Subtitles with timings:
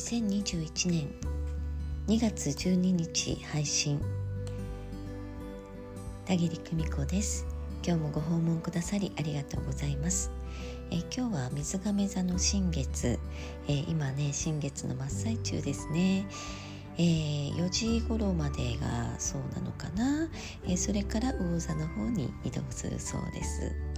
[0.00, 1.10] 2021年
[2.06, 4.00] 2月12日配信。
[6.24, 7.46] 田切久美子です。
[7.86, 10.30] 今日もご訪問くださりありがとうございます。
[10.90, 13.18] え今日は水亀座の新月、
[13.68, 16.24] え今ね新月の真っ最中ですね。
[16.96, 20.28] えー、4時頃までがそうなのかな、
[20.64, 23.89] えー、それから魚座の方に移動するそうです。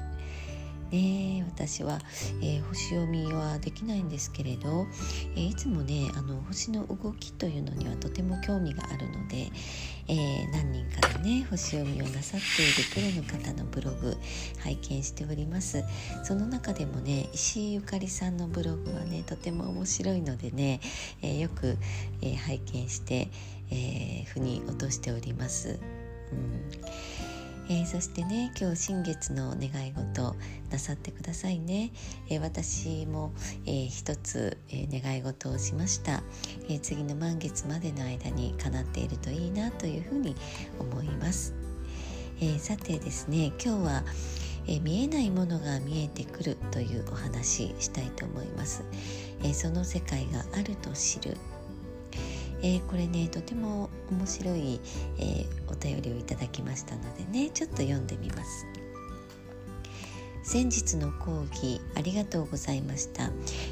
[0.92, 1.44] ね。
[1.48, 1.98] 私は、
[2.40, 4.86] えー、星読みはできないんですけれど、
[5.34, 9.50] えー、いつもねあの星の動きというのにはとても興味があるので、
[10.08, 14.16] えー、何人かでね星読みをなさっているプロの方のブログ
[14.62, 15.82] 拝見しております。
[16.24, 20.80] その中でもね石井ゆかりさんのブログはねとても面白いのでね、
[21.22, 21.78] えよく、
[22.20, 23.28] え拝見して、
[23.70, 25.78] えー、に落としております。
[26.32, 27.21] うん。
[27.72, 30.36] えー、そしてね今日新月の願い事
[30.70, 31.90] なさってくださいね、
[32.28, 33.32] えー、私も、
[33.64, 36.22] えー、一つ、え願い事をしました、
[36.68, 40.36] え次の満月までの間に叶っているといいなというふうに
[40.78, 41.54] 思います、
[42.42, 44.04] えさてですね今日は
[44.66, 48.84] え見えないものが見えてくるというお話したいと思います、
[49.42, 51.38] えその世界があると知る。
[52.62, 54.80] えー、これねとても面白い、
[55.18, 58.66] えー、お便りをいただきましたのでねちょっと読んでみます。
[60.44, 63.30] 先日の講義ありがとうございました、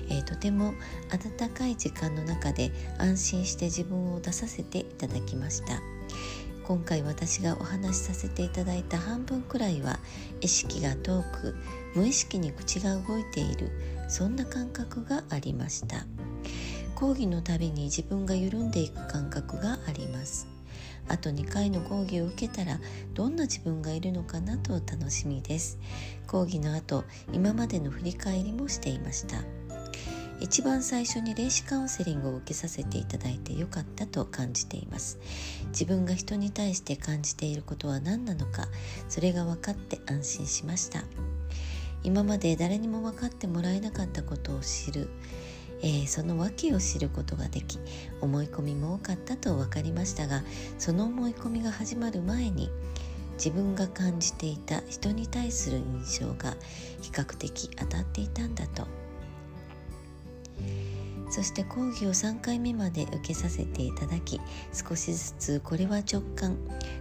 [0.09, 0.73] えー、とても
[1.11, 5.81] 温かい時間の中で安心して自分を出させていただきました。
[6.71, 9.99] 今回私がお話しさせていただいた半分くらいは
[10.41, 11.57] 意識が遠く
[11.97, 13.73] 無意識に口が動いている
[14.09, 16.07] そんな感覚がありました。
[17.01, 20.47] 講義のたびに自分が緩んでいく感覚があります。
[21.09, 22.79] あと2回の講義を受けたら
[23.15, 25.79] どんな自分がいるのかなと楽しみです。
[26.27, 29.43] 講義の後今までの振り返りもしていました。
[30.41, 35.19] 一番最初に霊視カウンセリングを受けさせていただいてよかったと感じています。
[35.69, 38.69] 自分が人に対して感じていることは何なのか
[39.09, 41.05] それが分かって安心しました。
[42.03, 45.09] 今まで誰にも分かってもらえなかったことを知る。
[45.83, 47.79] えー、その訳を知ることができ
[48.21, 50.43] 思い込みも多かったと分かりましたが
[50.79, 52.71] その思い込みが始まる前に
[53.35, 56.57] 自分が感じていた人に対する印象が
[57.01, 58.87] 比較的当たっていたんだと。
[61.31, 64.41] そして講義を3回目まで受けさせていただき
[64.73, 66.59] 少しずつこれは直感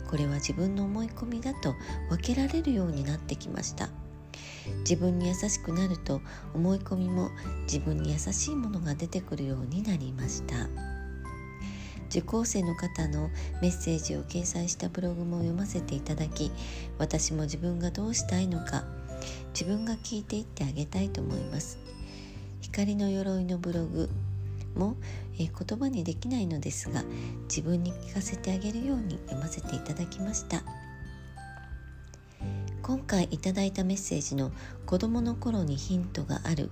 [0.07, 1.73] これは自分の思い込みだと
[2.09, 3.89] 分けられるようになってきました。
[4.80, 6.22] 自分に優しくなると
[6.53, 7.30] 思い込みも
[7.63, 10.68] 自分に優しいものが出てくるようになりました
[12.09, 13.30] 受講生の方の
[13.62, 16.52] メッセージを掲載したブログも読ませていただき
[16.97, 18.84] 私も自分がどうしたいのか
[19.53, 21.78] 自分が聞いていってあげたいと思います
[22.62, 24.09] 光の鎧のブログ
[24.75, 24.96] も、
[25.40, 27.03] え言葉にできないのですが
[27.44, 30.63] 自分に聞かせてあげるように読ませていただきました。
[32.89, 34.51] 今回いただいたメッセージの
[34.88, 36.72] 子供の頃にヒントがある。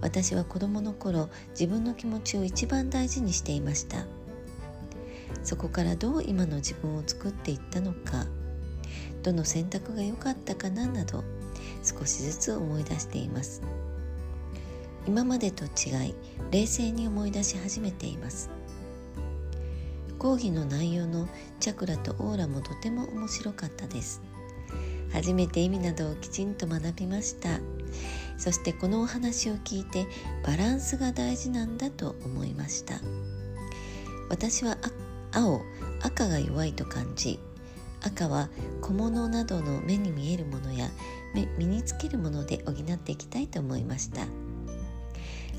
[0.00, 4.06] 私は子供の頃自分の気持ちを一番大事にしていました。
[5.44, 8.26] そこからどう今の自分を作っていったのか
[9.22, 11.22] どの選択が良かったかななど
[11.84, 13.62] 少しずつ思い出しています。
[15.06, 16.14] 今までと違い
[16.50, 18.50] 冷静に思い出し始めています。
[20.18, 21.28] 講義の内容の
[21.60, 24.25] チャクラとオーラもとても面白かったです。
[25.16, 27.60] 初めて意味などをきちんと学びました。
[28.36, 30.06] そしてこのお話を聞いて
[30.44, 33.00] バランスが大事なんだと思いました。
[34.28, 34.76] 私は
[35.32, 35.62] 青
[36.02, 37.40] 赤が弱いと感じ
[38.02, 38.50] 赤は
[38.82, 40.90] 小物などの目に見えるものや
[41.56, 44.26] 身につけるもので補っていきたいと思いました。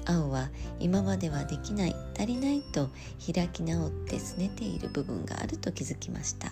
[0.06, 2.90] 青は今まではできない足りないと
[3.34, 6.52] 開き直って拗ねている部分があると気づきました。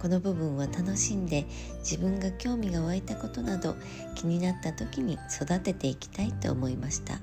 [0.00, 1.46] この部分は楽しんで
[1.80, 3.76] 自分が興味が湧いたことなど
[4.14, 7.20] 気になった時に育てていきたいと思いました。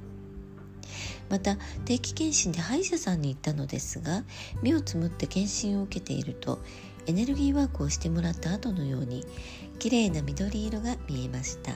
[1.30, 4.24] また定期検診で歯医者さんに行ったのですが
[4.62, 6.60] 目をつむって検診を受けていると
[7.06, 9.26] エネルギーワークをしてもらった後のように
[9.80, 11.74] 綺麗な緑色が見えました。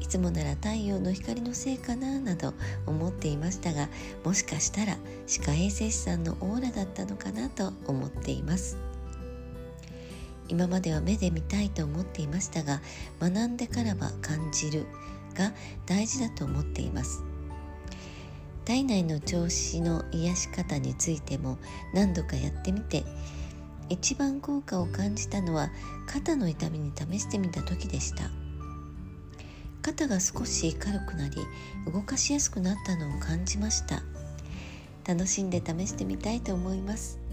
[0.00, 2.54] いつもなら太陽の光のせいかななど
[2.86, 3.88] 思っていましたが
[4.24, 4.96] もしかしたら
[5.26, 8.93] 歯科衛生士さんのオーラだったのかなと思っています。
[10.48, 12.80] 今までは目で見たいと思っていましたが
[13.20, 14.86] 学んでからは感じる
[15.34, 15.52] が
[15.86, 17.22] 大事だと思っています。
[18.64, 21.58] 体内の調子の癒し方についても
[21.92, 23.04] 何度かやってみて
[23.90, 25.68] 一番効果を感じたのは
[26.06, 28.30] 肩の痛みに試してみた時でした。
[29.82, 31.36] 肩が少し軽くなり
[31.92, 34.02] 動かしやすくなったのを感じました。
[35.06, 37.23] 楽しんで試してみたいと思います。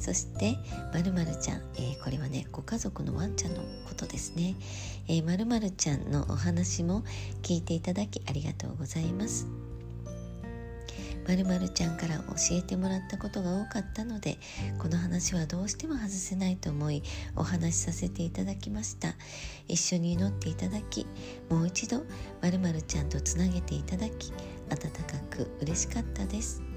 [0.00, 0.56] そして
[0.92, 4.54] まるまるちゃん、えー、これはねご家族のワンちゃんのことですね、
[5.08, 7.02] えー、まるまるちゃんのお話も
[7.42, 9.46] 聞いていただきありがとうございます。
[11.28, 14.38] まるまるちゃんから教えてもらったことが多かったので
[14.78, 17.02] この話はどうしても外せないと思い
[17.36, 19.14] お話しさせていただきました。
[19.68, 21.06] 一緒に祈っていただき
[21.50, 22.02] もう一度
[22.40, 24.32] まるまるちゃんとつなげていただき
[24.70, 26.67] 温かく嬉しかったです。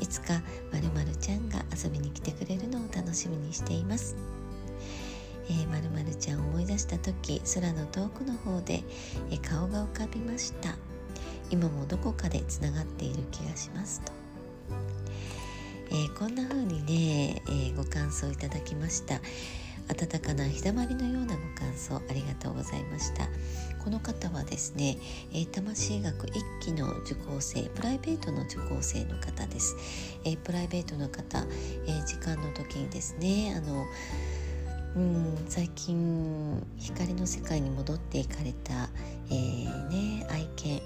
[0.00, 0.42] いつか
[0.72, 4.16] まるまるちゃんが遊びに来てくれるのを楽しみにしています。
[5.48, 8.82] えー、まるまるちゃんを思い出した時空の遠くの方で、
[9.30, 10.76] えー、顔が浮かびました。
[11.50, 14.12] 今もどこかでつながっている気がしますと、
[15.90, 19.20] えー、こんな風にね、えー、ご感想いただきました。
[19.88, 23.28] 温かな日だまりのようなご感想ありがとうございました。
[23.84, 24.96] この方はですね、
[25.30, 26.32] えー、魂学1
[26.62, 29.76] 期の受講生プライベートの受講生の方です、
[30.24, 31.44] えー、プライベートの方、
[31.86, 33.84] えー、時間の時にですねあの
[34.96, 38.88] うん最近光の世界に戻っていかれた、
[39.28, 40.80] えーね、愛犬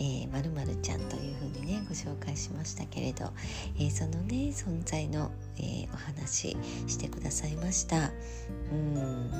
[0.00, 3.30] えー、〇〇ちゃんというふうにねご紹介しましたけれど、
[3.78, 6.56] えー、そのね存在の、えー、お話
[6.86, 8.10] してくださいました。
[8.72, 9.30] うん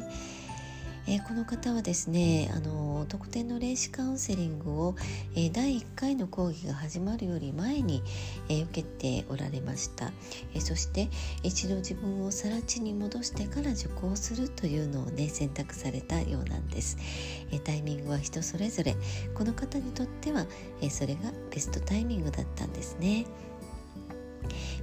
[0.00, 0.08] ね
[1.06, 4.96] えー、この方はですねあの特典の霊視カウンセリングを、
[5.34, 8.02] えー、第1回の講義が始まるより前に、
[8.48, 10.12] えー、受けておられました、
[10.54, 11.08] えそして
[11.42, 16.96] 一度自分を更地に戻してから受講するというのをね選択されたようなんです、
[17.50, 18.96] えタイミングは人それぞれ。
[19.34, 20.46] この方にとっては、
[20.80, 23.26] えそれがベストタイミングだったんですね。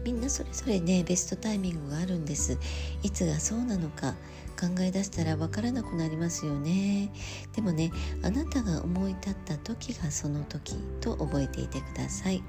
[0.03, 2.57] みんなそれぞれねベストタイミングがあるんです。
[3.03, 4.15] いつがそうなのか
[4.59, 7.11] 考え出したらわからなくなりますよね。
[7.55, 7.91] でもね
[8.23, 12.43] あなたが思い立った時がその時と覚えていてください。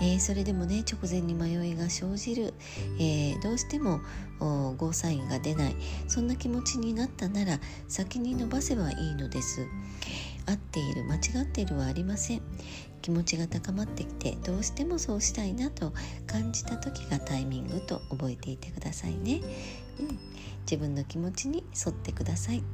[0.00, 2.52] えー、それでもね直前に迷いが生じる、
[2.98, 4.00] えー、どうしても
[4.40, 5.76] ゴーサインが出ない。
[6.08, 9.66] そんな気持ちになったなら先に伸ばせばいいのです。
[10.46, 12.42] 合っている間違っているはありません。
[13.04, 15.92] 気持ちが高まってきてどうしてもそうしたいなと
[16.26, 19.42] 感じた時がタイミングと覚えていてくださいね、
[20.00, 20.18] うん、
[20.62, 22.64] 自分の気持ちに沿ってください。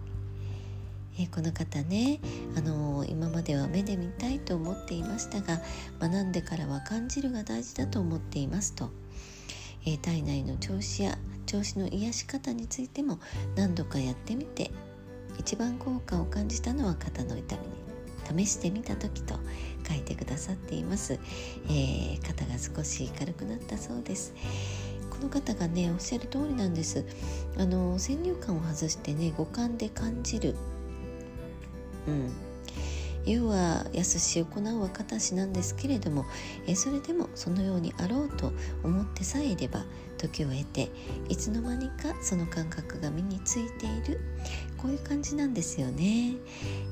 [1.19, 2.21] えこの方ね、
[2.56, 5.61] あのー、今までは目で見たいと思っていましたが
[5.99, 8.88] 学んでからは感じるが大事だと思っていますと、
[9.85, 13.19] えー、体内の調子や調子の癒し方についても
[13.56, 14.71] 何度かやってみて
[15.41, 17.89] 一番効果を感じたのは肩の痛みに。
[18.37, 19.35] 試してみた時と
[19.88, 21.19] 書いてくださっています、
[21.67, 24.35] えー、肩が少し軽くなったそうです。
[25.11, 27.05] この方がねおっしゃる通りなんです。
[27.59, 30.55] あの先入観を外してね五感で感じる。
[32.06, 32.50] うん。
[33.31, 36.25] 言うは易し行うは形なんですけれども
[36.67, 39.85] えそれでもそのようにあろうと思ってさえいれば
[40.19, 40.91] 時を経て
[41.29, 44.21] いつの間にかその感覚が身についている。
[44.77, 46.37] こういう感じなんですよね、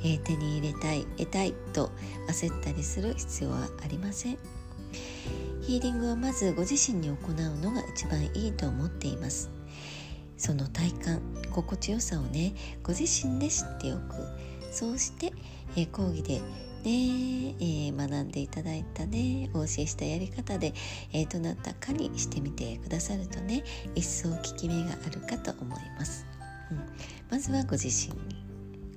[0.04, 1.90] えー、手に入れたい得たいと
[2.28, 4.38] 焦ったりする必要はありません。
[5.62, 9.50] ヒーリングはまずご自身に行うのが一番いいと思っています。
[10.36, 14.48] その体感心地よさをねご自身で知っておく。
[14.70, 15.32] そうして、
[15.78, 16.40] えー、講義で
[16.84, 20.72] ねえー、学んでいただいたねお教えしたやり方で、
[21.12, 26.24] えー、どなたかにしてみてくださるとね一層効き目があるかと思います、
[26.70, 26.78] うん、
[27.30, 28.48] まずはご自身に。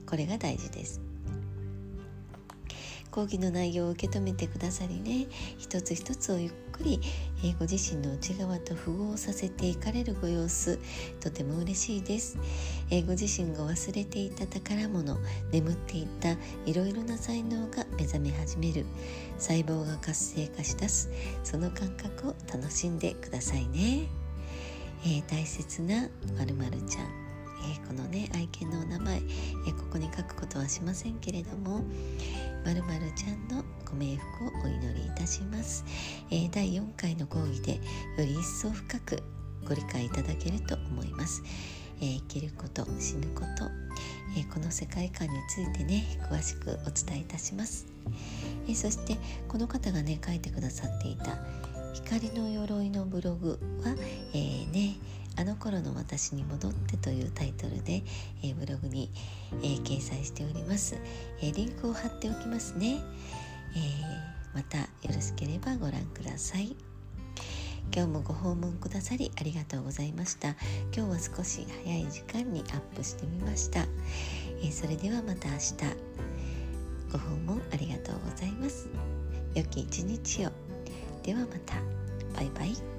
[0.08, 1.00] これが大事です。
[3.12, 7.00] 講義の内容を受け止めてくださりね一つ一つをゆっくり、
[7.44, 10.80] え、ご自身の内側と符合させていかれるご様子
[11.20, 12.38] とても嬉しいです、
[12.90, 15.18] え、ご自身が忘れていた宝物
[15.52, 16.32] 眠っていた
[16.66, 18.86] いろいろな才能が目覚め始める。
[19.38, 21.10] 細胞が活性化しだす。
[21.44, 24.08] その感覚を楽しんでくださいね、
[25.04, 27.06] えー、大切なまるちゃん。
[27.64, 31.84] えー、このね愛犬のお名前、えー、ここに書くことはしませんけれども
[32.66, 35.84] まるまるちゃんのご冥福をお祈りいたします、
[36.30, 37.80] えー、第4回の講義でよ
[38.20, 39.24] り一層深く
[39.68, 41.44] ご理解いただけると思います、
[42.02, 43.66] え生きること死ぬこと、
[44.38, 47.86] えこの世界観についてね詳しくお伝えいたします、
[48.68, 51.38] えそしてこの方がね書いてくださっていた
[51.94, 53.96] 光の鎧のブログは、
[54.34, 54.96] えー、ね
[55.38, 58.04] あの頃の私に戻ってというタイトルで、
[58.44, 59.10] えー、ブログに、
[59.62, 60.98] えー、掲載しております、
[61.42, 63.02] え、リンクを貼っておきますね、
[63.76, 63.80] え
[64.54, 66.76] またよろしければご覧ください。
[67.94, 70.56] 今日もご訪問くださりありがとうございました。
[70.96, 73.86] 今日は少し早い時間にアップしてみました、
[74.64, 75.76] え、それではまた明日。
[77.12, 78.88] ご訪問ありがとうございます。
[79.54, 80.71] 良き一日を。
[81.24, 81.76] ではまた。
[82.36, 82.91] バイバイ。